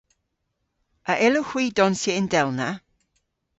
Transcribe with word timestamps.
A 1.11 1.13
yllowgh 1.27 1.49
hwi 1.51 1.65
donsya 1.77 2.13
yndelna? 2.19 2.69